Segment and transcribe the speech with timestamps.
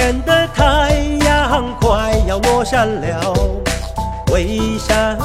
[0.00, 0.94] 天的太
[1.26, 3.34] 阳快要落山了，
[4.32, 5.18] 微山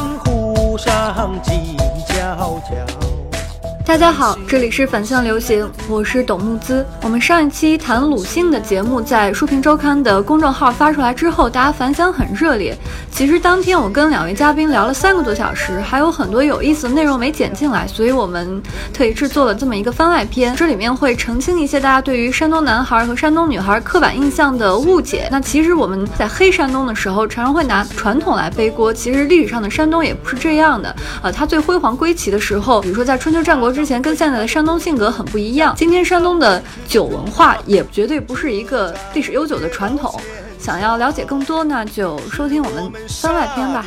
[3.96, 6.86] 大家好，这里是反向流行，我是董木姿。
[7.02, 12.78] 我们上一期谈鲁迅的节目在书评周刊的公众号发出来之后，大家反响很热烈。
[13.10, 18.62] 其实当天我跟两位嘉宾聊了三个多小时，还有很多有意思的内容没剪进来，所以我们
[18.94, 20.54] 特意制作了这么一个番外篇。
[20.58, 25.30] 这里面会澄清一些大家对于山东男孩和山东女孩刻板印象的误解。
[25.32, 28.94] 那其实我们在黑山东的时候，常常会拿传统来背锅。
[28.94, 30.94] 其实历史上的山东也不是这样的。
[31.22, 33.72] 呃，它最辉煌归齐的时候，比如说在春秋战国。
[33.76, 35.76] 之前跟现在的山东性格很不一样。
[35.78, 40.20] 今天山东的酒文化也绝对不是一个历史悠久的传统。
[40.60, 43.86] 想要了解更多，那就收听我们番外篇吧。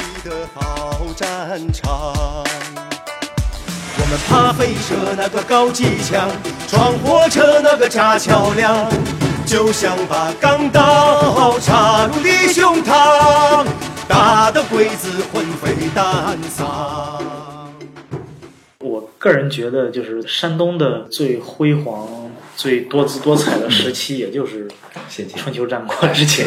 [4.01, 6.31] 我们怕飞车那个高机枪，
[6.69, 8.89] 撞火车那个架桥梁，
[9.45, 13.67] 就像把钢刀插入你胸膛，
[14.07, 17.38] 打得鬼子魂飞胆丧。
[19.19, 24.69] 我个人觉得，就是山东的最辉煌、最多姿多彩的时期，也就是
[25.35, 26.47] 春秋战国之前。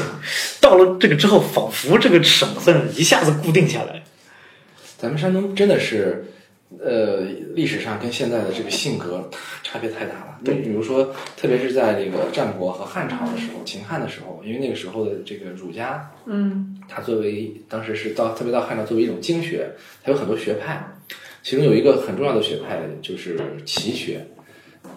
[0.62, 4.02] 到了这个之后，仿佛这个省份一下子固定下来。
[4.98, 6.24] 咱们山东真的是，
[6.80, 9.30] 呃，历史上跟现在的这个性格
[9.64, 10.40] 差别太大了。
[10.46, 20.88] 对，比如说，特别是在这个战国和汉朝的时候，秦汉的时候，因为那个时候的这个儒家，嗯，它作为当时是到特别到汉朝作为一种经学，它有很多学派。
[21.44, 24.26] 其中有一个很重要的学派就是齐学，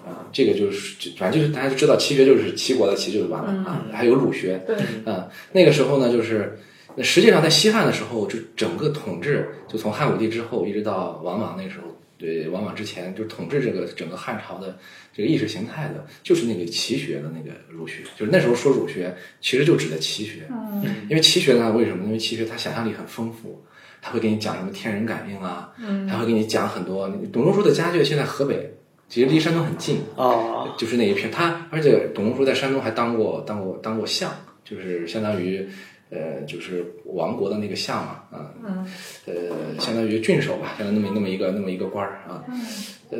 [0.04, 4.76] 啊，这个就是反正就是大家都知道齐学就是齐国的齐就是完了啊，还有儒学，对，
[5.10, 6.58] 啊，那个时候呢，就是
[6.96, 14.78] 那实际上在西汉的时候，就整个统治就从汉武帝之后一直到王莽那时候，对王莽之前，就统治这个整个汉朝的
[15.14, 22.04] 这个意识形态的，就是那个齐学的那个儒学，就是那时候说儒学，其实就指的齐学，嗯，因为齐学呢，为什么？
[22.04, 23.64] 因为齐学它想象力很丰富。
[24.06, 25.72] 他会给你讲什么天人感应啊？
[25.78, 27.08] 嗯，他会给你讲很多。
[27.32, 28.70] 董仲舒的家眷现在河北，
[29.08, 31.30] 其实离山东很近哦，就是那一片。
[31.30, 34.30] 他而且董仲舒在山东还当过当过当过相，
[34.62, 35.66] 就是相当于
[36.10, 38.86] 呃，就是王国的那个相嘛，啊，嗯，
[39.24, 42.44] 呃，相当于郡守吧，相当于那么那么一个那么一个官儿啊。
[43.08, 43.18] 呃，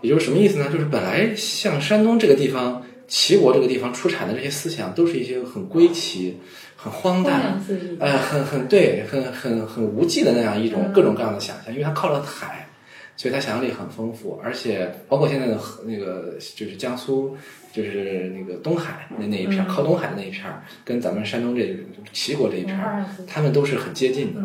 [0.00, 0.68] 也就是什么意思呢？
[0.72, 6.36] 就是本来像山东这个地方，齐国这个地方出产的这些思想，都是一些很归齐。
[6.82, 7.60] 很荒诞，
[7.98, 12.66] 呃，很很对，很很很无忌的那样一种各种各样的想象，因为它靠了海，
[13.18, 17.36] 所以它想象力很丰富，而且包括现在的那个就是江苏，
[17.70, 20.50] 就是那个东海那那一片靠东海的那一片
[20.82, 21.76] 跟咱们山东这
[22.14, 24.40] 齐国这一片他们都是很接近的。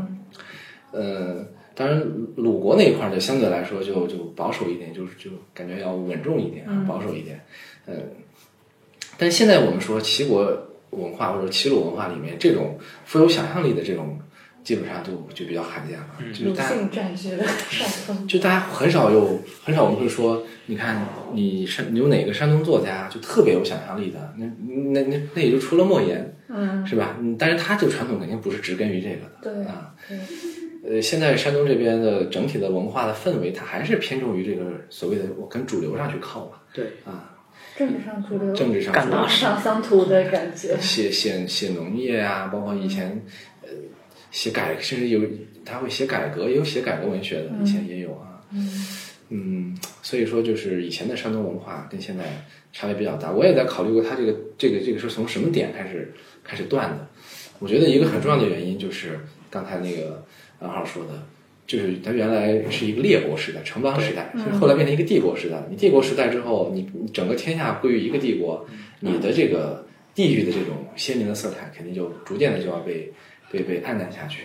[0.91, 7.40] 呃，当然鲁国那一块就相对来说就就保守一点，就是就感觉要稳重一点，保守一点。
[7.88, 7.95] 嗯，
[9.18, 10.65] 但现在我们说齐国。
[10.95, 14.19] 文化或者齐鲁文化里面，这种富有想象力的这种，
[14.63, 16.07] 基本上就就比较罕见了。
[16.33, 18.28] 就是大家占据了上风。
[18.28, 24.33] 就大家很少有很少我们会说，你看你山你有哪个山东作家就特别有想象力的？
[24.38, 24.45] 那
[24.91, 27.17] 那那那也就除了莫言，嗯，是吧？
[27.38, 29.31] 但是他这个传统肯定不是植根于这个的。
[29.44, 29.94] 对啊，
[30.88, 36.53] 呃，现在山东这边的整体的文化的氛围，它还是偏重于这个所谓的我跟主流上去靠嘛。
[36.73, 37.31] 对啊。
[37.78, 38.94] 政治上主流，政治上
[39.28, 40.78] 上乡土的感觉。
[40.80, 43.22] 写写写农业啊，包括以前
[43.62, 43.69] 呃
[44.31, 45.22] 写改，甚至有
[45.66, 48.41] 他会写改革，也有写改革文学的，以前也有啊。
[49.30, 52.24] 嗯，所以说就是以前的山东文化跟现在
[52.72, 53.31] 差别比较大。
[53.31, 56.13] 我也在考虑过，他这个这个这个是从什么点开始
[56.44, 57.07] 开始断的？
[57.59, 59.19] 我觉得一个很重要的原因就是
[59.50, 60.24] 刚才那个
[60.59, 61.12] 安浩说的。
[61.68, 65.58] 就是它原来是一个列国时代、城邦时代，后来变成一个帝国时代。
[65.70, 68.66] 你帝国时代之后，你整个天下归于一个帝国，
[69.00, 73.12] 你的这个地域的这种鲜明的色彩，肯定就逐渐的就要被
[73.52, 74.44] 被被暗淡下去。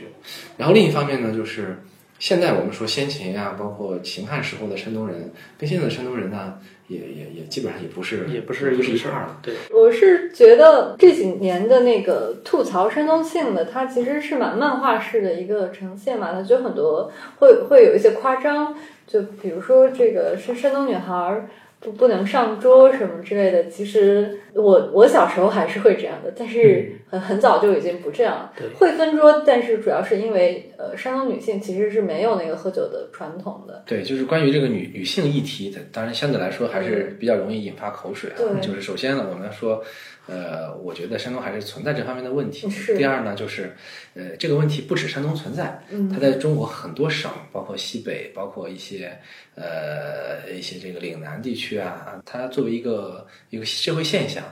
[0.56, 1.76] 然后另一方面呢，就是
[2.20, 6.54] 现在我们说先秦啊，包括秦汉时候的山东人，跟现在的山东人呢。
[6.90, 9.38] 也也也基本上也不是，也不是一事儿了。
[9.40, 17.08] 对，我是觉得这几年的那个吐槽山东性的，它其实是蛮漫画式的一个呈现嘛，它就很多
[17.38, 18.74] 会会有一些夸张，
[19.06, 21.48] 就比如说这个是山东女孩儿。
[21.80, 28.52] 不不能上桌什么之类的，其实我我小时候还是会这样的，但是很很早就已经不这样了。
[28.78, 33.82] 会分桌，但是主要是因为呃，山东女性其实是没有那个喝酒的传统的。
[33.86, 38.60] 对，就是关于这个女女性议题，当然相对来说还是比较容易引发口水啊。
[38.60, 39.82] 就是首先呢，我们说。
[40.26, 42.68] 呃，我觉得山东还是存在这方面的问题。
[42.96, 43.74] 第二呢，就是，
[44.14, 45.82] 呃，这个问题不止山东存在，
[46.12, 49.18] 它在中国很多省，包括西北，包括一些
[49.56, 54.42] 呃一些这个岭南地区啊，它作为一个一个社会现象。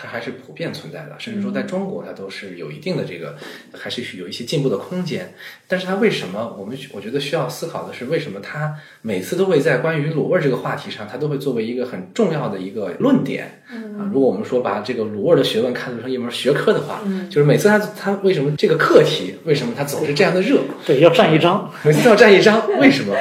[0.00, 3.34] 它还是普遍存在的，甚至说在中国它都是有一定的这个，
[3.72, 5.34] 还是有一些进步的空间。
[5.66, 8.72] 但是它为什么我们我觉得需要思考的是，为什么它
[9.02, 14.06] 每次都会在关于卤味这个话题上，它都会作为一个很重要的一个论点啊？
[14.12, 20.60] 如果我们说把这个卤味的学问看作成一门学科的话，就是每次它它为什么这个课题为什么它总是这样的热？
[20.86, 23.16] 对，要占一张，每次要占一张，为什么？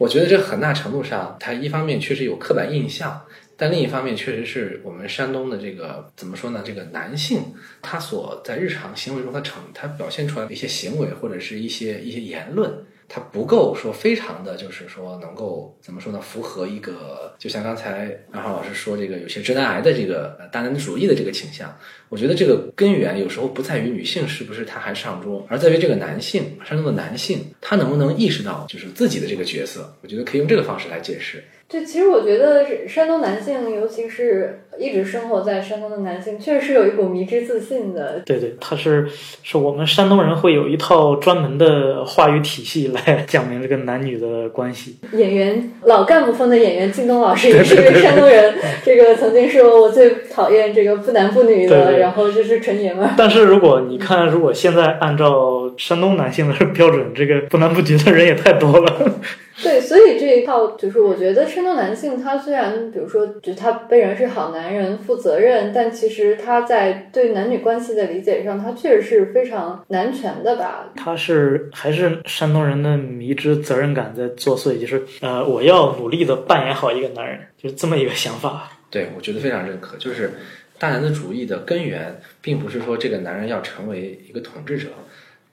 [0.00, 3.20] 我觉得这很大程度上，他一方面确实有刻板印象，
[3.54, 6.62] 但另一方面确实是我们山东的这个怎么说呢？
[6.64, 7.42] 这个男性
[7.82, 12.72] 他所在日常行为中他成他表现出来的一些行为或者是一些一些言论。
[13.12, 16.20] 它不够说非常的就是说能够怎么说呢？
[16.20, 21.76] 符合一个就像刚才安浩老师说这个有些直男癌的这个大男子主义的这个倾向，
[22.08, 29.92] 我觉得这个根源有时候不在于女性是不是她还上桌，而在于这个男性山东的男性他能不能意识到就是自己的这个角色。
[30.02, 31.42] 我觉得可以用这个方式来解释。
[31.70, 38.20] 对，其实我觉得山东男性，尤其是一直生活在山东的男性，确实是有一股迷之自信的。
[38.26, 39.06] 对对，他是
[39.44, 44.96] 是我们山东人会有一套专门的话语体系来 讲明这个男女的关系。
[45.12, 48.52] 演员老干部风的演员靳东老师也是一个山东人，
[48.84, 53.14] 这个曾经说我最讨厌这个不男不女的，然后就是纯爷们儿。
[53.16, 59.20] 但是如果你看，如果现在按照山东男性的 标准，这个不男不女的人也太多了。
[59.62, 70.90] 对，所以这一套就是我觉得山东男性他虽然比如说就他被人是好男人、负责任，但其实他在对男女关系的理解上，他确实是非常男权的吧？
[70.96, 78.70] 他是还是山东人的迷之责任感在作祟，就是呃，我要努力的扮演好一个男人，就是这么一个想法。
[78.90, 80.32] 对，我觉得非常认可，就是
[80.78, 84.88] 大男子主义的根源，并不是说这个男人要成为一个统治者。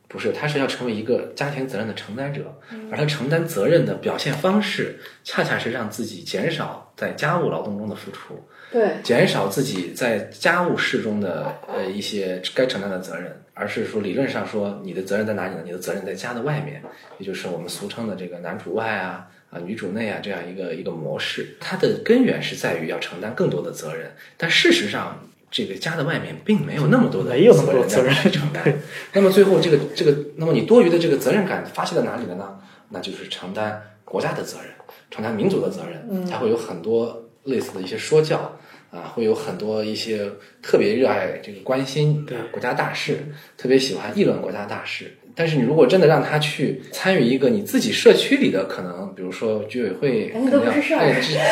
[0.07, 2.57] 不是，他是要成为一个家庭责任的承担者，
[2.89, 15.61] 而他承担责任的表现方式，恰恰是让自己减少在家务劳动中的付出，对，减少自己在家务事中的呃一些该承担的责任，而是说理论上说你的责任在哪里呢？
[15.65, 16.81] 你的责任在家的外面，
[17.17, 25.21] 也就是我们俗称的这个男主外啊啊女主内啊这样一个一个模式，它的根源是在于要承担更多的责任，但事实上。
[25.57, 28.63] 这个家的外面并没有那么多的没有那么多责任去承担，
[29.13, 32.59] 那么最后这个这个，那么你多余的这个责任感发泄在哪里了呢？
[32.89, 34.67] 那就是承担国家的责任，
[35.09, 38.57] 承担民族的责任，才会有很多类似的一些说教
[38.91, 40.29] 啊，会有很多一些
[40.61, 43.17] 特别热爱这个关心国家大事，
[43.57, 45.17] 特别喜欢议论国家大事。
[45.39, 50.71] 但是你如果真的让他去参与一个你自己社区里的可能，比如说居委会，可能要，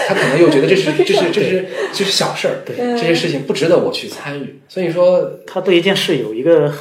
[0.08, 4.60] 他可能又觉得这是 这是这是这是小事儿，对这些事情不值得我去参与。
[4.68, 6.74] 所以说，他对一件事有一个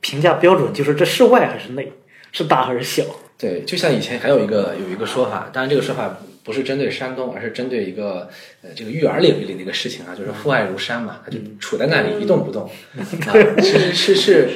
[0.00, 1.90] 评价标准，就是这是外还是内，
[2.32, 3.02] 是大还是小。
[3.38, 8.28] 对，就像以前还有一个有一个说法，当然这个说法不是针对山东，而是针对一个
[8.62, 12.68] 呃这个育儿领域里的一个事情啊，就是父爱如山嘛，他就杵在那里一动不动，
[12.98, 14.48] 啊，其实是是。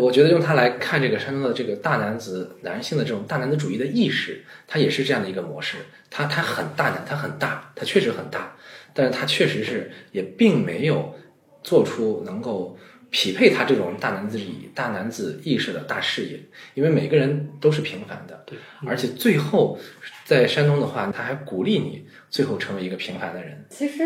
[0.00, 5.76] 我觉得用它来看这个山东的这个大男子男性的这种大男子主义的意识，它也是这样的一个模式。
[6.10, 8.56] 它它很大胆，它很大，它确实很大，
[8.92, 11.14] 但是它确实是也并没有
[11.62, 12.76] 做出能够
[13.16, 16.38] 匹配他这种大男子主义大男子意识的大事业。
[16.74, 19.78] 因为每个人都是平凡的，对，而且最后
[20.26, 23.64] 在山东的话，他还鼓励你最后成为一个平凡的人。
[23.70, 24.02] 其实。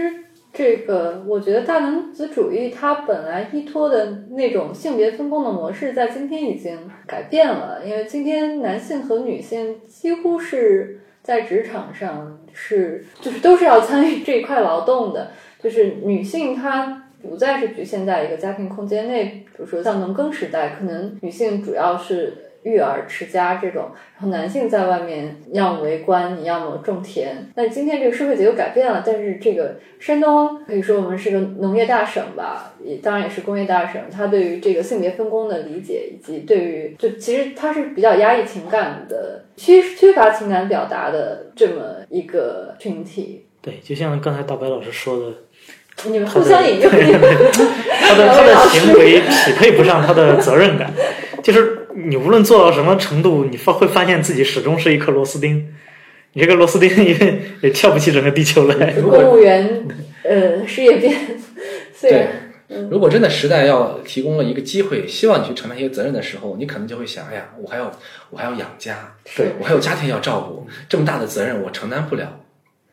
[0.53, 6.77] 这个，我觉得大男子主义它本来依托的那种性别分工的模式，在今天已经
[7.07, 7.81] 改变了。
[7.87, 15.31] 因为今天男性和女性几乎是在职场上是，就是都是要参与这一块劳动的。
[15.63, 22.47] 就是女性她不再是局限在一个家庭空间内，比如说像农耕时代，可能女性主要是。
[22.63, 27.35] 育儿持家这种，然后男性在外面要么为官，你要么种田。
[27.55, 33.99] 那今天这个社会结构改变了，但是这个山东可以说我们是个农业大省吧，也当然也是工业大省。
[34.13, 43.47] 它对于这个性别分工的理解，以及对于就其实它是比较压抑情感的，缺缺乏情感表达的这么一个群体。
[43.63, 45.35] 对，就像刚才大白老师说的，
[46.07, 50.93] 你们互相引用， 他的他的行为匹配不上他的责任感，
[51.43, 51.77] 就是。
[51.93, 55.75] 你无论做到什么程度，你发会发现自己始终是一颗螺丝钉。
[56.33, 58.93] 你这个螺丝钉也也跳不起整个地球来。
[58.93, 59.85] 公务员，
[60.23, 61.13] 呃，事业编。
[62.01, 62.29] 对，
[62.89, 67.91] 如果真的时代要提供了一个机会，希望你去承担一些责任的时候，你可能就会想：哎呀，我还要
[68.31, 72.41] 我还要养家，对我还有家庭要照顾，这么大的责任我承担不了。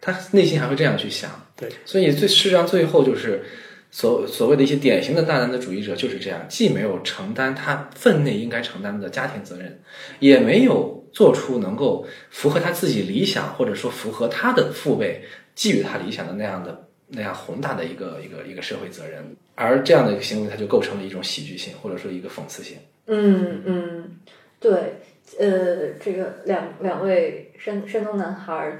[0.01, 1.29] 他内心还会这样去想。
[1.57, 3.43] 对，所以最事实上最后就是。
[3.89, 9.79] 所所谓的一些典型的大男子主义者就是这样，既没有承担他分内应该承担的家庭责任，
[10.19, 15.23] 也没有做出能够符合他自己理想或者说符合他的父辈
[15.55, 19.23] 寄予他理想的那样的那样宏大的一个一个一个社会责任，
[19.55, 22.77] 而这样的一个行为，它就构成了一种喜剧性，或者说一个讽刺性。
[23.05, 24.19] 嗯嗯，
[24.59, 24.97] 对，
[25.39, 28.77] 呃，这个两两位山山东男孩儿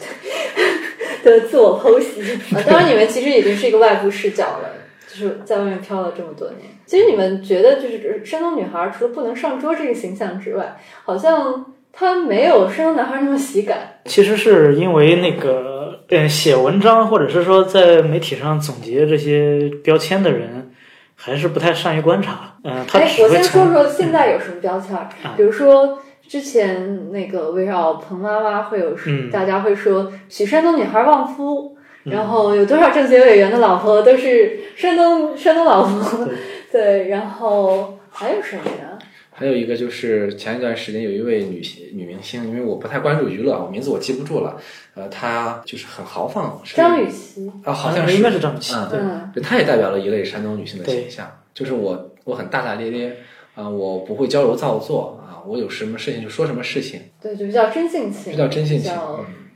[1.24, 2.22] 的 自我剖析
[2.56, 4.70] 啊，当然你们其实已经是一个外部视角了，
[5.08, 6.62] 就是在外面漂了这么多年。
[6.86, 14.00] 其实你们觉得，就是山东女孩儿除了不能上桌这个形象之外，好像她没有山东男孩儿那么喜感。
[14.06, 20.72] 其实是因为那个，嗯，写文章或者是说在媒体上总结这些标签的人，
[21.14, 22.56] 还是不太善于观察。
[22.64, 26.00] 嗯、他我先说说现在有什么标签儿，比如说。
[26.28, 36.28] 之前那个围绕彭妈妈会有，嗯大家会说娶山东女孩旺夫，然后有多少政协委员的老婆都是山东山东老婆，
[36.72, 39.00] 对，然后还有什么呀？
[39.32, 41.62] 还有一个就是前一段时间有一位女
[41.94, 44.58] 女明星，因为我不太关注娱乐，我名字我记不住了。
[44.96, 53.18] 呃，她就是很豪放，张雨绮，啊，好像应该是张雨绮嗯，对她也代表了一类山东女性的形象，就是我我很大大咧咧
[53.54, 58.92] 啊、我不会矫揉造作啊、我有什么事情就说什么事情，对，就比较真性情，比较真性情，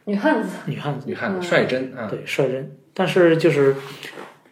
[0.05, 0.49] 女汉子。
[0.65, 2.71] 女汉子，女汉子嗯率真啊，对，率真。
[2.93, 3.75] 但是就是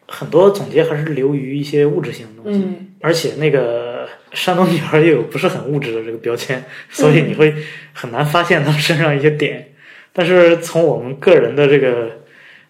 [0.07, 7.55] 很多总结还是流于一些物质性的东西，嗯而且那个山东女孩也有不是很物质的这个标签，所以你会
[7.93, 9.73] 很难发现她们身上一些点。
[10.11, 12.18] 但是从我们个人的这个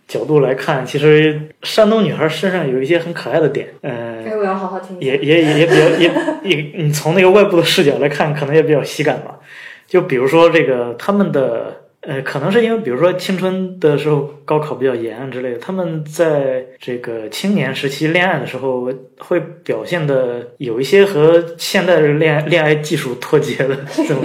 [0.09, 3.91] 角度来看，其实山东女孩身上有一些很可爱的点，呃，
[4.25, 4.99] 哎，我要好好听。
[4.99, 6.11] 也也也也比较也
[6.43, 9.37] 也，你从那个外部的视角来看，可能也比较喜感吧。
[9.85, 24.17] 就比如说这个他们的呃，可能是因为比如说青春的时候高考比较严啊之类的，他们在这个青年时期恋爱的时候会表现的有一些和现代的恋爱恋爱技术脱节的这种，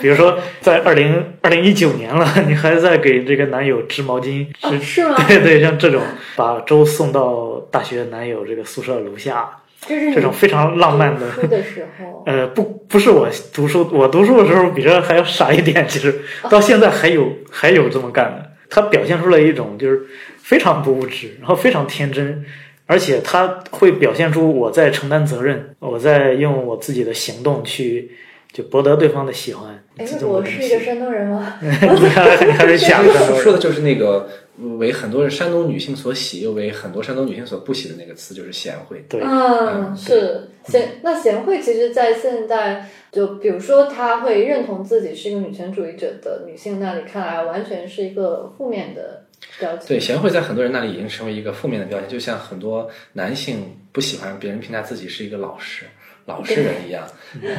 [0.00, 5.16] 比如说在二零二零一九年了，你还在给这个男友织毛巾，织哦，是吗？
[5.26, 6.00] 对对，像这种
[6.36, 9.50] 把粥送到大学男友这个宿舍楼下，
[9.86, 15.86] 这是这种非常浪漫的书的时候，呃，不，不是我读书，我读书的时候比这还要傻一点。
[15.88, 18.52] 其实到现在还有还有这么干的。
[18.68, 20.02] 他表现出了一种就是
[20.42, 22.44] 非常不物质，然后非常天真，
[22.86, 28.10] 而且他会表现出我在承担责任，我在用我自己的行动去
[28.50, 29.84] 就博得对方的喜欢。
[29.96, 31.54] 哎这，种我东西是一个山东人 吗？
[31.62, 34.28] 你还你还是假这个的，说的就是那个
[34.58, 39.04] 为很多人山东女性所喜，又为很多山东女性所不喜的那个词，就是贤惠。
[39.08, 41.00] 对，嗯，嗯是贤。
[41.02, 49.24] 那贤惠其实，在现代，就比如说，她会认同自己是一个女权主义者的女性那里看来，完全是一个负面的
[49.58, 49.86] 标签。
[49.88, 55.84] 对，贤惠在很多人那里已经成为一个负面的标签，就像很多男性不喜欢别人评价自己是一个老实、
[56.24, 57.06] 老实人一样。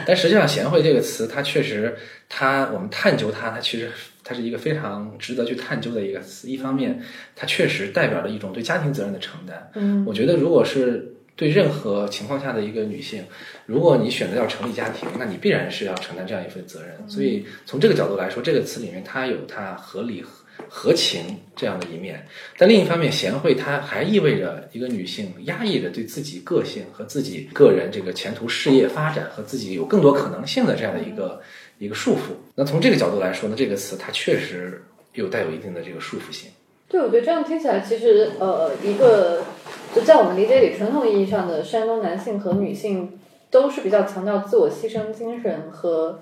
[0.06, 1.96] 但实际上，贤惠这个词，它确实，
[2.27, 3.92] 它我们探究它，它其实
[4.27, 6.50] 它是一个非常值得去探究的一个词。
[6.50, 7.01] 一方面，
[7.34, 9.72] 它确实代表了一种对家庭责任的承担。
[9.75, 13.24] 嗯，我觉得，如果是对任何情况下的一个女性，
[13.65, 17.10] 如果你选择要成立家庭，那你必然是要承担这样一份责任。
[17.10, 20.24] 所以从这个角度来说，这个词里面它有它合理、
[20.67, 21.22] 合情
[21.55, 22.25] 这样的一面。
[22.57, 31.39] 但另一方面，贤惠它还意味着一个女性压抑着对自己个性和自己个人这个前途事业发展和自己有更多可能性的这样的一个
[31.77, 32.34] 一个束缚。
[32.55, 36.51] 那从这个角度来说呢，这个词它确实有带有一定的这个束缚性。
[36.88, 39.43] 对，我觉得这样听起来，其实呃，一个
[39.93, 43.19] 就在我们理解里，传统意义上的山东男性和女性
[43.50, 46.22] 都是比较强调自我牺牲精神和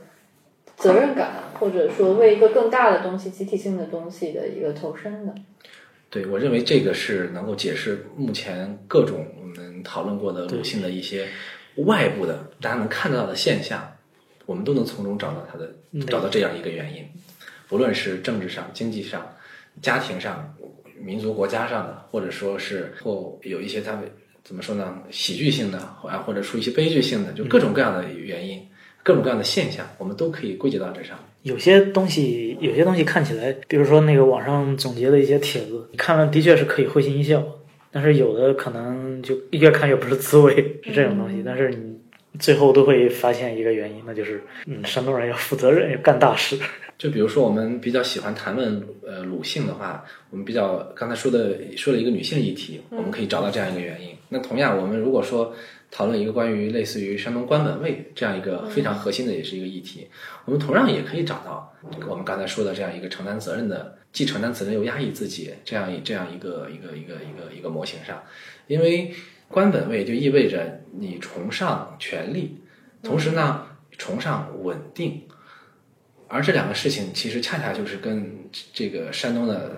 [0.75, 5.35] 责任感，或者说为一个更大的东西、集体性的东西的一个投身的。
[6.09, 11.27] 对，我认为这个是能够解释目前各种我们讨论过的鲁迅的一些
[11.75, 13.94] 外部的大家能看得到的现象，
[14.45, 15.75] 我们都能从中找到它的
[16.07, 17.03] 找到这样一个原因，
[17.67, 19.27] 不论是政治上、经济上、
[19.81, 20.55] 家庭上、
[20.99, 23.99] 民族国家上的，或者说是或有一些它
[24.43, 28.61] 怎么说呢，喜剧性的啊，或者出一些悲剧性的，就各种各样的原因、
[29.01, 31.17] 各种各样的现象，我们都可以归结到这上。
[31.41, 37.43] 有些东西，有些东西看起来，比如说那个网上总结的一些帖子，你看了的确是可以会心一笑，
[37.91, 41.43] 但是有的可能就越看越不是滋味，是这种东西。
[41.45, 41.99] 但是你
[42.39, 46.57] 最后都会发现一个原因，那就是，嗯，山东人要负责任，要干大事。
[46.97, 54.15] 就比如说，我们比较喜欢谈论呃鲁性的话，我们比较刚才说的说了一个女性议题，我们可以找到这样一个原因。
[54.29, 55.53] 那同样，我们如果说
[55.91, 60.07] 讨论一个关于类似于山东官本位这样一个非常核心的也是一个议题，
[60.45, 61.73] 我们同样也可以找到
[62.07, 68.23] 我们刚才说的这样一个承担责任的，既承担责任又压抑自己这样一这样一个一个一个一个一个模型上，
[68.67, 69.13] 因为
[69.47, 72.57] 官本位就意味着你崇尚权力，
[73.01, 73.65] 同时呢
[73.97, 75.23] 崇尚稳定。
[76.27, 79.75] 而这两个事情其实恰恰就是跟这个山东的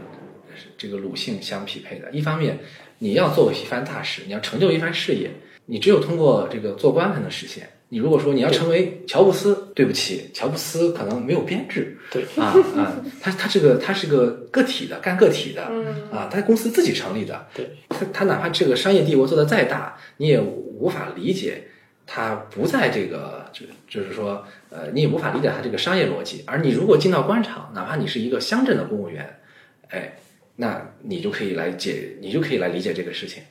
[0.78, 2.10] 这个鲁姓相匹配的。
[2.12, 2.58] 一方面，
[3.00, 5.30] 你要做一番大事，你要成就一番事业，
[5.66, 7.70] 你只有通过这个做官才能实现。
[7.90, 12.24] 你如果说你要成为乔布斯，对不起，乔布斯可能没有编制，对。
[12.36, 15.64] 啊啊，他他这个他是个个体的，干个体的，
[16.12, 21.64] 啊，他公司自己成立的，对，他他哪怕这个商业帝国做的再大，你也无法理解
[22.06, 26.44] 他不在这个就就是说，呃，你也无法理解他这个商业逻辑。
[26.46, 29.40] 而你如果进到官场，哪怕你是一个乡镇的公务员，
[29.88, 30.18] 哎，
[30.58, 33.44] 那你就可以来解，你就可以来理解这个事情。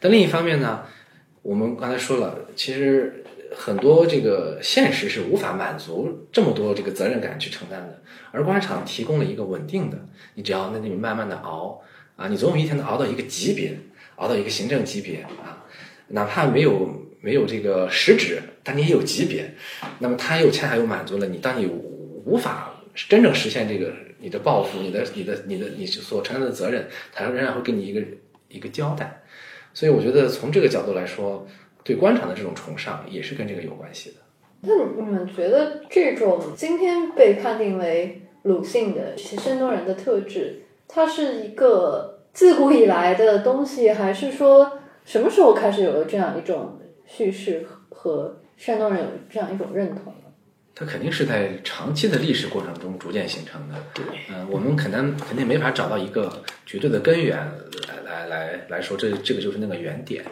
[0.00, 0.82] 但另一方面呢，
[1.42, 3.20] 我们刚才说了，其实。
[3.56, 9.96] 很多这个现实是无法满足这么多这个责任感去承担的，而官场提供了一个稳定的，
[10.34, 11.80] 你只要在那里慢慢的熬
[12.16, 13.78] 啊，你总有一天能熬到一个级别，
[14.16, 15.64] 熬到一个行政级别啊，
[16.08, 19.54] 哪怕没有没有这个实职，但你也有级别，
[20.00, 28.02] 那么他又恰恰又满足了你，当你无法真正实现这个你的抱负，你的你的你的你所承担的责任，他仍然会给你一个
[28.48, 29.22] 一个交代，
[29.72, 31.46] 所以我觉得从这个角度来说。
[31.84, 34.16] 对官场的这种崇尚也是跟这个有关系的。
[34.62, 50.12] 那你们觉得这种今天被判定为鲁迅的其实山东人的特质，它是一个自古以来的东西，还是说什么时候开始有了这样一种叙事和山东人有这样一种认同？
[50.74, 53.74] 它肯定是在长期的历史过程中逐渐形成的。
[53.94, 57.38] 对，嗯，我们可能肯定没法找到一个绝对的根源
[57.96, 60.24] 来来来来说，这这个就是那个原点。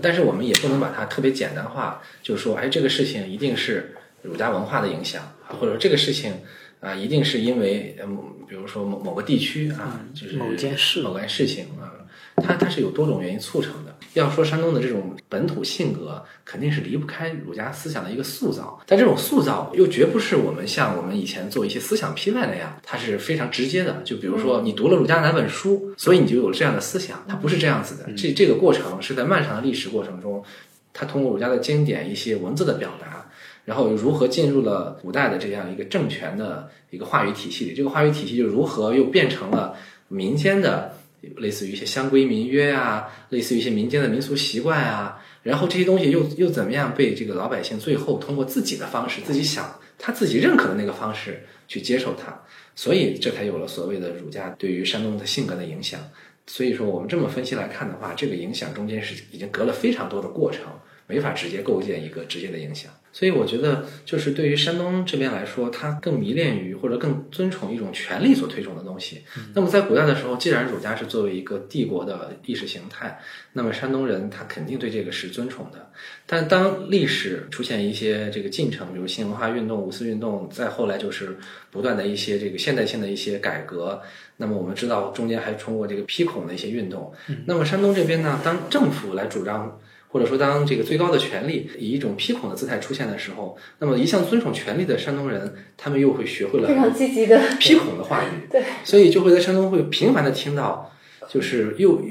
[0.00, 6.32] 但是我们也不能把它特别简单化，就是说，哎，这个事情一定是儒家文化的影响，或者说这个事情
[6.80, 8.18] 啊，一定是因为，嗯，
[8.48, 11.92] 比如说某某个地区啊，就是某件事、某件事情啊。
[12.36, 13.94] 它它是有多种原因促成的。
[14.14, 18.78] 要说山东的这种本土性格，肯定是离不开儒家思想的一个塑造。
[18.86, 24.02] 但这种塑造又绝不是我们像我们以前做一些思想批判那样，它是非常直接的。
[24.04, 28.12] 就比如说你读了儒家哪本书，所以你就有了这样的思想，它不是这样子的。
[28.12, 30.44] 这这个过程是在漫长的历史过程中，
[30.92, 33.26] 它通过儒家的经典一些文字的表达，
[33.64, 39.74] 然后如何进入了古代的这样一个政权的一个话语体系里，这个话语体系就如何又变成了
[40.08, 40.96] 民间的。
[41.36, 52.42] 类似于一些乡规民约啊，类似于一些民间的民俗习惯啊，然后这些东西又又怎么样被这个老百姓最后通过自己的方式，自己想他自己认可的那个方式去接受它，
[52.74, 56.00] 所以这才有了所谓的儒家对于山东的性格的影响。
[56.46, 60.64] 所以说，我们这么分析来看的话，这个影响中间是已经隔了非常多的过程，
[61.06, 62.90] 没法直接构建一个直接的影响。
[63.12, 69.22] 所以我觉得，就是对于山东这边来说，他更迷恋于或者更尊崇一种权力所推崇的东西。
[69.54, 73.20] 那么在古代的时候，既然儒家是作为一个帝国的意识形态，
[73.52, 75.90] 那么山东人他肯定对这个是尊崇的。
[76.26, 81.36] 但当历史出现一些这个进程，比如新文化运动、五四运动，再后来就是
[81.70, 84.00] 不断的一些这个现代性的一些改革，
[84.38, 87.12] 那么我们知道中间还通过这个批孔的一些运动。
[87.44, 89.78] 那么山东这边呢，当政府来主张。
[90.12, 98.46] 或者说，当这个最高的权力以一种批孔的姿态出现的时候，那么一向尊崇权力的山东人，他们又会学会了非常积极的 批孔的话语。
[98.50, 100.92] 对，所以就会在山东会频繁的听到，
[101.30, 102.02] 就是又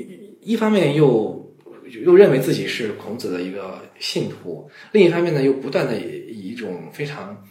[0.41, 1.55] 一方面又
[2.03, 7.45] 又认为自己是孔子的一个信徒，另一方面呢，又不断的以一种非常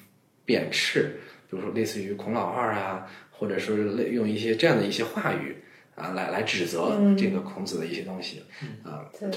[0.45, 5.55] 贬斥，比如说类似于孔老二啊，或者说用一些这样的一些话语
[5.95, 8.43] 啊，来来指责这个孔子的一些东西
[8.83, 9.07] 啊。
[9.17, 9.31] 对。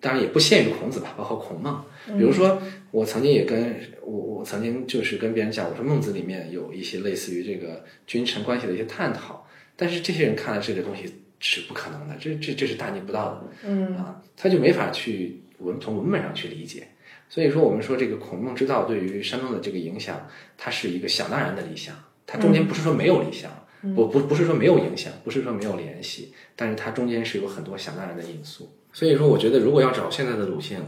[0.00, 1.84] 当然也不限于孔子吧，包括孔孟。
[2.18, 2.60] 比如说，
[2.90, 16.88] 我曾经也跟我我曾经就是跟别人讲，我说孟子里面有一些类似于这个君臣关系的一些探讨，但是这些人看了这个东西是不可能的，这这这是大逆不道的，嗯啊，他就没法去文从文本上去理解。
[17.28, 20.26] 所以说，我们说这个孔孟之道对于山东的这个影响，
[20.58, 21.94] 它是一个想当然的理想，
[22.26, 23.48] 它中间不是说没有理想，
[23.94, 28.68] 不不不是说没有影响，不是说没有联系，但是它中间是有很多想当然的因素。
[28.92, 30.78] 所以说，我觉得如果要找现在的鲁姓，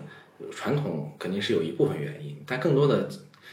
[0.50, 3.08] 传统肯定是有一部分原因，但更多的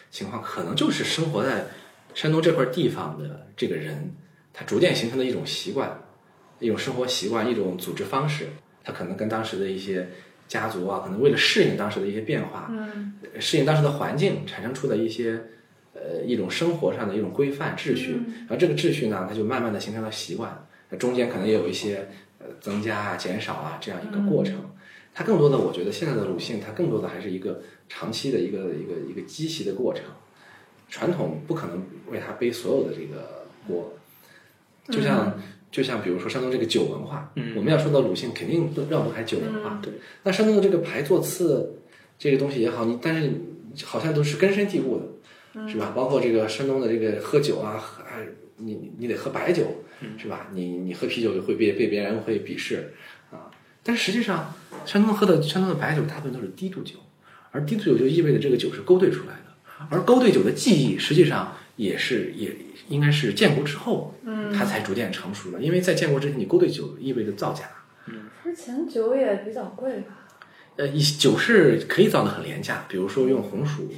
[0.10, 1.68] 情况可能就是生活在
[2.16, 4.12] 山东这块地方的这个人，
[4.52, 6.02] 他逐渐形成的一种习惯、
[6.60, 8.48] 一种生活习惯、一种组织方式，
[8.84, 10.10] 他可能跟当时的一些
[10.48, 15.40] 家族啊，可能为了适应当时的一些变化，嗯，适应当时的环境，产生出的一些
[15.94, 22.10] 呃一种生活上的一种规范秩序，然后这个秩序呢，它就慢慢的形成了习惯，中间可能也有一些。
[22.60, 24.56] 呃，增加啊，减少啊，这样一个过程，
[25.14, 30.04] 它更多的，我觉得现在的鲁迅，它更多的还是一个长期的一个一个一个积习的过程。
[30.90, 33.94] 传统不可能为他背所有的这个锅，
[34.90, 39.80] 就像就像比如说山东这个酒文化，我们要说到鲁迅，肯定都绕不开酒文化。
[39.84, 39.94] 对，
[40.24, 41.80] 那山东的这个排座次
[42.18, 43.32] 这个东西也好，你但是
[43.86, 45.00] 好像都是根深蒂固
[45.54, 45.94] 的，是吧？
[45.96, 47.80] 包括这个山东的这个喝酒啊，
[48.12, 48.26] 哎，
[48.58, 49.66] 你你得喝白酒。
[50.18, 50.48] 是吧？
[50.54, 52.94] 你你喝啤酒会被被别人会鄙视
[53.32, 53.52] 啊，
[53.84, 54.54] 但是实际上，
[54.86, 56.96] 山东喝的山东的白酒大部分都是低度酒，
[57.52, 62.56] 而低度酒就意味着这个酒是勾兑出来的，而勾兑酒的技艺实际上也是也
[62.88, 65.62] 应该是建国之后，嗯，它才逐渐成熟的。
[65.62, 67.66] 因为在建国之前，你勾兑酒意味着造假，
[68.08, 68.26] 嗯。
[68.44, 70.28] 之前酒也比较贵吧？
[70.78, 73.94] 呃，一酒是可以造的很廉价，比如说用红薯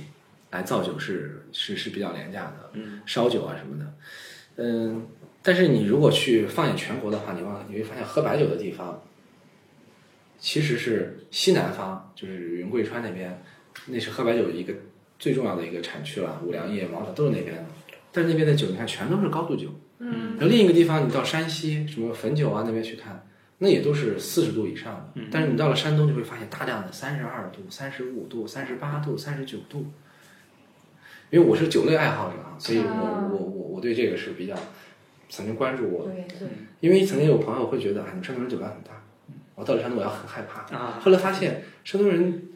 [0.49, 3.93] 来造酒是是是比较廉价的，嗯，烧酒啊什么的，
[4.57, 5.07] 嗯，
[5.43, 9.01] 但是你如果去放眼全国的话，你往你会发现喝白酒的地方，
[10.39, 13.41] 其实是西南方，就是云贵川那边，
[13.87, 14.73] 那是喝白酒一个
[15.17, 17.65] 最重要的一个产区了，五粮液、茅台都是那边的，
[18.11, 23.25] 但是那边的酒你看全都是高度酒，嗯，然后另一个地方你到山西什么汾酒啊那边去看。
[23.63, 29.85] 那也都是四十度以上的，嗯但是你到了山东就会发现大量的三十二度、三十五度、三十八度、三十九度。
[31.29, 34.55] 因为我是酒类爱好者啊，所以我我我我对这个是比较
[35.31, 36.11] 曾经关注过的。
[36.11, 36.47] 对对，
[36.81, 38.91] 因为曾经有朋友会觉得，啊，你山东人酒量很大，
[39.55, 40.99] 我到了山东我要很害怕啊。
[41.01, 42.49] 后来发现山东人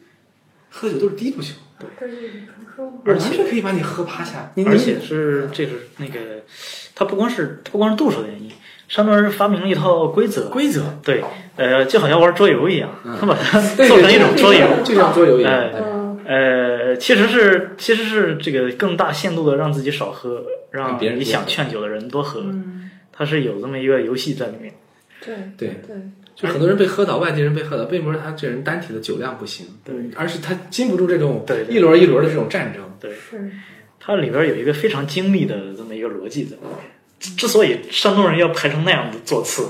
[0.70, 1.54] 喝酒都是低度酒，
[1.98, 2.98] 这是一种传说吗？
[3.06, 4.52] 完全可以把你喝趴下。
[4.66, 6.42] 而且是这是那个，
[6.94, 8.50] 它不光是不光是度数的原因，
[8.88, 11.24] 山东人发明了一套规则，规则对，
[11.56, 15.95] 呃，就好像玩桌游一样，嗯他把它做成一种桌游，就像桌游一样。
[16.28, 24.74] 呃，其实是其实是这个更大限度的让自己少喝，让让别人你想劝酒的人多喝，嗯，它是有这么一个游戏在里面。
[25.24, 25.96] 对对，对，
[26.34, 32.82] 就很多人被喝倒，外地人被喝倒，并不是他这人单体的酒量不行，对，而是他经不住这种一轮一轮的这种战争。
[33.00, 33.50] 对，是，
[34.00, 36.72] 它里边有一个非常精密的这么一个逻辑在里面。
[37.18, 39.66] 之之所以山东人要排成那样的座次，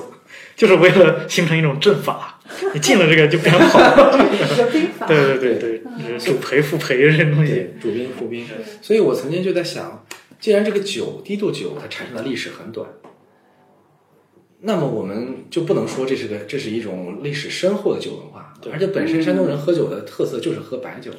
[0.56, 2.35] 就是为了形成一种阵法。
[2.74, 3.80] 你进了这个就变好。
[4.58, 7.70] 有兵法，对对对对，主陪副陪这东西。
[7.80, 8.46] 主宾副宾。
[8.80, 10.06] 所以我曾经就在想，
[10.38, 12.88] 既然这个酒低度酒它产生的历史很短，
[14.60, 21.10] 那么我们就不能说这是个这是一种历史深厚的酒文化，而且本身山东人喝酒的特色就是喝白酒，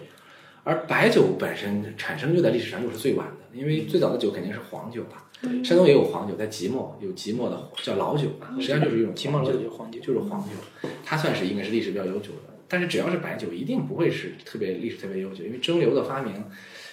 [0.64, 5.26] 而白酒本身产生就在历史上又是最晚的，因为最早的酒肯定是黄酒吧。
[5.64, 12.54] 山东也有黄酒，在即墨有即墨的叫老酒嘛，实际上就是一种即墨老酒酒黄酒就是黄酒，它算是应该是历史比较悠久的。
[12.68, 16.44] 但是只要是白酒，一定不会是特别历史特别悠久，因为蒸馏的发明，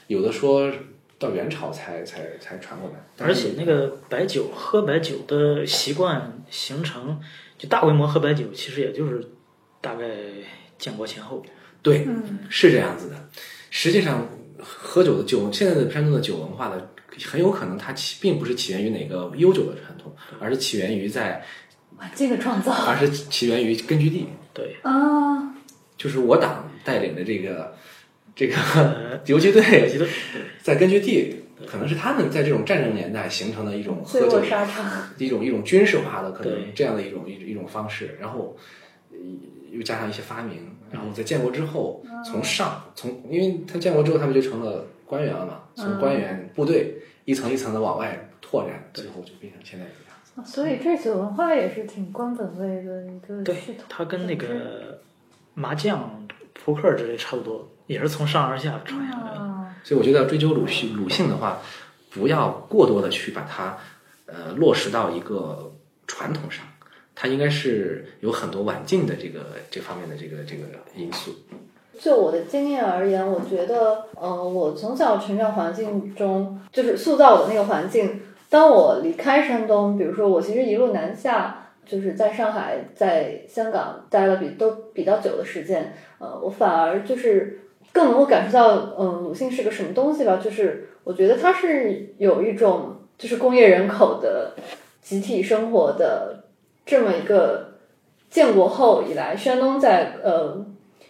[0.07, 0.71] 有的说
[1.19, 7.19] 到元朝才才才传过来，而且那个白酒喝白酒的习惯形成，
[7.57, 9.27] 就大规模喝白酒，其实也就是
[9.81, 10.07] 大概
[10.79, 11.43] 建国前后。
[11.83, 13.29] 对嗯是这样子的。
[13.71, 14.29] 实际上，
[14.59, 16.91] 喝酒的酒，现在的山东的酒文化的
[17.27, 21.45] 很有可能它起并不是起源于哪个悠久的传统，而是起源于在，
[21.99, 22.73] 哇这个创造。
[22.73, 25.55] 而是起源于根据地，对，啊，
[25.97, 27.77] 就是我党带领的这个
[28.35, 29.63] 这个呃，游击队
[30.61, 38.57] 在根据地，可能是他们在这种战争年代形成的一种喝醉酒卧沙场，一种一种军事化的可能这样的一种一一种方式，然后
[39.11, 39.17] 呃
[39.71, 40.59] 又加上一些发明，
[40.91, 50.53] 然后在建国之后，从上从因为他建国之后，他们就成了官员了嘛，从官员部队一层一层的往外拓展，最后就变成现在这个样子。
[50.53, 53.85] 所以这酒文化也是挺官本位的一个对系统。
[53.89, 55.01] 它跟那个
[55.55, 59.41] 麻将、扑克之类差不多，也是从上而下传下来的。
[59.41, 61.61] 啊，所以我觉得要追究鲁迅鲁迅的话，
[62.11, 63.79] 不要过多的去把它
[64.27, 65.73] 呃落实到一个
[66.07, 66.67] 传统上，
[67.15, 70.65] 它应该是有很多晚近的这个这方面的这个这个
[70.97, 71.35] 因素。
[71.99, 78.21] 就我的经验而言，我觉得，呃，我从小成长环境中，就是塑造我的那个环境。
[78.51, 87.61] 当我离开山东，比如说我其实一路南下，就是在上海、在香港待了比都比较久的时间，呃，我反而就是
[87.93, 90.41] 更能够感受到，嗯、鲁迅是个什么东西吧？
[90.43, 94.55] 就是我觉得他是有一种就是工业人口的
[95.01, 96.45] 集体生活的
[96.85, 97.75] 这么一个
[98.31, 100.67] 建国后以来，山东在呃。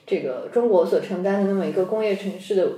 [0.07, 2.69] 这个中国所承担的那么一个工业城市的，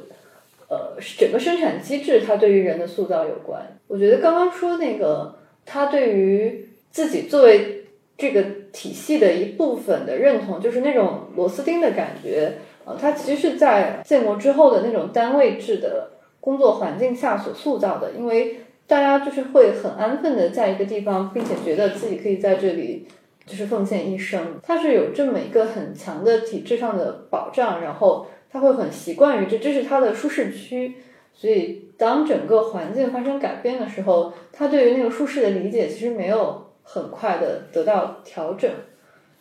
[0.68, 3.78] 呃，整个生产机制，它对于人的塑造有关。
[3.88, 7.84] 我觉得刚刚说那个，他对于自己作为
[8.16, 16.10] 这个体系的一部分的认同，就是那种螺丝钉的感觉，呃，它其实是在建国之后的那种单位制的
[16.40, 23.08] 工作环境下所塑造的，因为大家就是会很安分的在一个地方，并且觉得自己可以在这里。
[23.46, 30.96] 就是奉献一生，他是有这么一个很强的体制上的保障，然后他会很习惯于这，这是他的舒适区。
[31.32, 38.70] 所以当整个环境发生改变的时候，他对于那个舒适的理解其实没有很快的得到调整。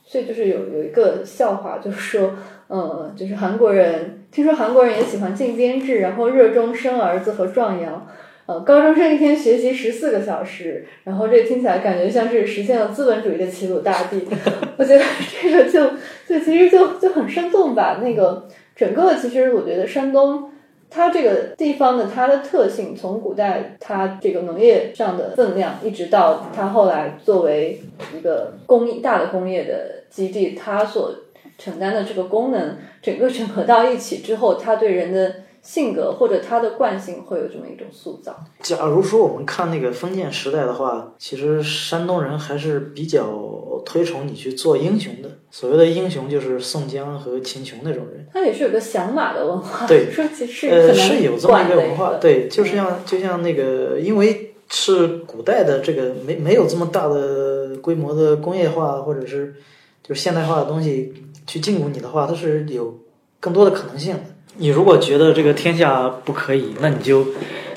[0.03, 2.35] 所以就是有有一个笑话，就是说，
[2.67, 8.05] 呃，就是韩国人听说韩国人也喜欢进编制，然后热衷生儿子和壮阳。
[8.47, 14.21] 呃，高中生一天学习十四个小时，然后这听起来感觉像是实现了资本主义的齐鲁大地。
[14.77, 15.03] 我觉得
[15.41, 15.83] 这个就
[16.27, 17.99] 就其实就就很生动吧。
[18.03, 20.51] 那个整个其实我觉得山东
[20.91, 27.81] 它这个地方的它的特性，从古代它这个农业上的分量，一直到它后来作为
[28.15, 31.11] 一个工业大的工业的基地，它所
[31.57, 35.37] 承担的这个功能，整个整合到一起之后，它对人的。
[35.65, 38.35] 性格或者他的惯性会有这么一种塑造。
[38.61, 45.29] 假如说我们看那个封建时代的话，其实山东人还是比较推崇你去做英雄的。
[45.49, 48.27] 所谓的英雄就是宋江和秦琼那种人。
[48.31, 59.55] 他也是有个响马的文化，对，说其实呃是有这么一个文化，对，对，就是像就像那个，因为是古代的这个没没有这么大的规模的工业化或者是
[60.03, 61.11] 就是现代化的东西
[61.47, 62.99] 去禁锢你的话，它是有
[63.39, 64.34] 更多的可能性的。
[64.57, 67.27] 你如果觉得这个天下不可以，那你就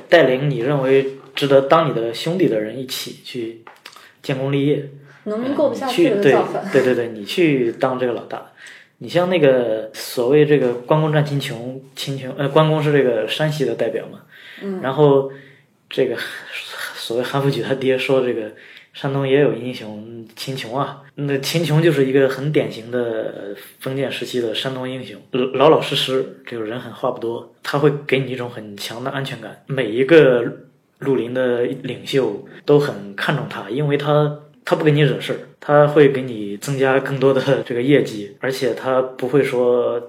[0.09, 3.63] 带领你认为值得当你的兄弟的人一起去
[4.23, 4.89] 建功立业。
[5.25, 6.33] 农民过不下去了，对
[6.73, 8.53] 对对对，你去当这个老大。
[8.99, 14.21] 你像那个所谓这个关公战秦琼，秦琼呃关公是这个山西的代表嘛，
[14.63, 15.31] 嗯，然后
[15.91, 16.17] 这个
[16.95, 18.53] 所谓韩复榘他爹说这个。
[18.93, 25.21] 山东也有英雄秦琼啊，那秦琼就是一个很典型的封建时期的山东英雄，
[25.55, 29.63] 老老实实，这个人狠话不多，他会给你一种很强的安全感。
[29.67, 30.43] 每一个
[30.99, 40.01] 绿林的领袖都很看重他，因为他他不给你惹事儿，他会给你增加更多的这个业绩，而且他不会说，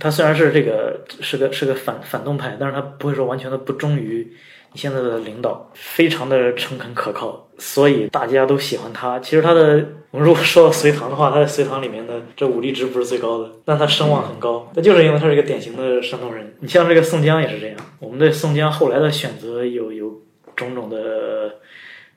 [0.00, 4.26] 他虽然是这个是个是个反反动派，但是他不会说完全的不忠于
[4.72, 4.78] 你。
[4.78, 9.18] 现在的领导非常的诚恳可靠，所以大家都喜欢他。
[9.18, 14.70] 其实他的，我们如果说到隋唐的话，他在隋唐里面的这武力值不是最高的，但他声望很高。
[14.74, 16.54] 那就是因为他是一个典型的山东人。
[16.60, 17.76] 你像这个宋江也是这样。
[17.98, 20.22] 我们对宋江后来的选择有有
[20.54, 21.56] 种种的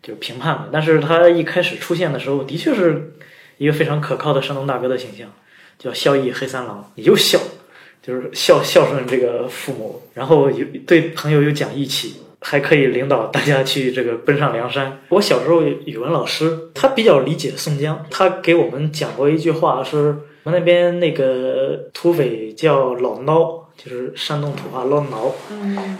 [0.02, 3.14] 就评判了，但是他一开始出现的时候，的确是
[3.58, 5.28] 一个非常可靠的山东大哥的形象，
[5.78, 7.40] 叫孝义黑三郎，也就孝，
[8.02, 12.16] 就是孝孝顺这个父母，然后有对朋友有讲义气。
[12.42, 15.00] 还可以领导大家去这个奔上梁山。
[15.10, 25.32] 我小时候语文老师他比较理解宋江，他给我们讲过一句话，是我们那边那个土匪叫老孬，就是山东土话老孬，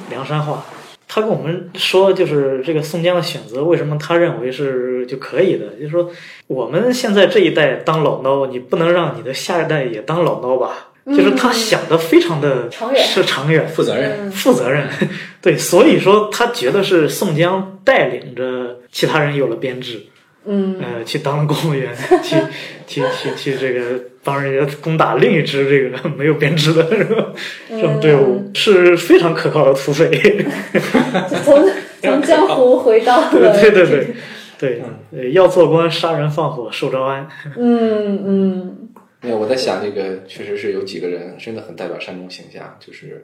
[0.10, 0.66] 梁山话。
[1.14, 5.68] 他跟我们说，就是这个宋江的选择，为什么他认为是就可以的？
[5.76, 6.10] 就是说，
[6.48, 10.91] 我们现在这一代当老孬，你不能让你的下一代也当老孬吧？
[11.08, 13.04] 就是他想的非常的长远。
[13.04, 14.88] 是长远、负责任、负责任，
[15.42, 20.00] 对，所以说他觉得是宋江带领着其他人有了编制，
[20.46, 22.36] 嗯，呃，去当了公务员， 去
[22.86, 26.84] 去去去这个帮人家攻打另一支这个没有编制的
[27.70, 30.46] 这种队伍，是非常可靠的土匪。
[31.44, 31.70] 从
[32.02, 34.08] 从江湖回到了，对对对对。
[34.60, 37.28] 对，要做官杀人放火受招安。
[37.58, 38.78] 嗯嗯。
[39.22, 43.24] 没有，我在想，这个确实是有几个人真的很代表山东形象，就是，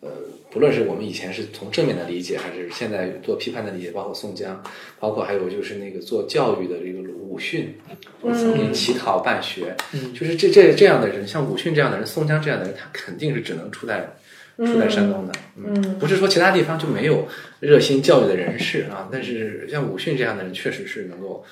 [0.00, 0.10] 呃，
[0.50, 4.62] 不论是我们以前是从正面的理解，还是现在做批判的理解，包括宋江，
[4.98, 7.74] 包括还有就是那个做教育的这个武训，
[8.22, 14.14] 曾经乞讨办学，嗯就是这这这样的人，像武训这样的人，宋江这样的人，他肯定是只能出在
[14.58, 17.26] 出在山东的，嗯，不是说其他地方就没有
[17.60, 21.42] 热心教育的人士啊，但是像武训这样的人，确实是能够，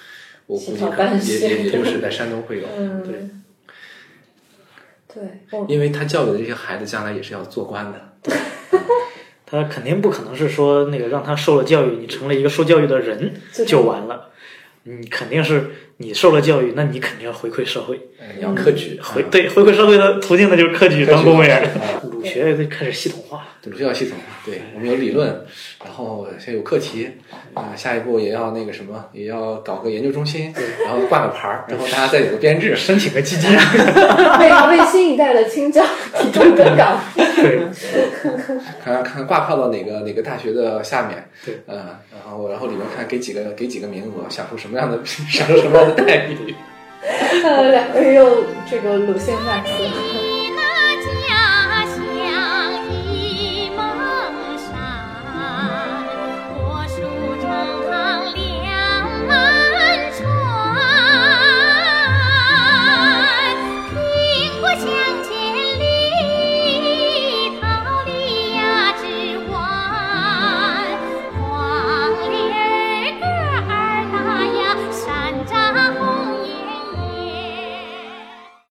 [0.47, 2.67] 我估计可能也也也就是在山东会有，
[3.03, 3.15] 对。
[5.13, 5.23] 对，
[5.69, 8.33] 因为他教育的这些孩子将来也是要做官的，
[9.47, 13.33] 他肯定不可能是说那个让他受了教育，你成了一个受教育的人
[13.67, 14.31] 就完了，
[14.83, 17.99] 你肯定是你受了教育，那你肯定要回馈社会，
[18.37, 21.69] 你要科举，回对回馈社会的途径那就是科举当公务员，
[22.11, 25.29] 儒学得开始系统化，儒学要系统化，对我们有理论，
[25.85, 27.11] 然后先有课题。
[27.55, 33.51] 啊，下一步也要那个什么，也要搞个研究中心，然后挂个牌儿，然后大家再有个编制，申请个基金，
[34.39, 35.85] 为为新一代的清教
[36.21, 37.01] 提供个 岗。
[37.17, 37.59] 对，
[38.85, 41.77] 看看看挂靠到哪个哪个大学的下面，对，嗯，
[42.13, 46.55] 然后然后里面看给几个给几个名额，享受什么样的享受什么样的待遇。
[47.45, 50.28] 呃，两个人又这个鲁迅麦克。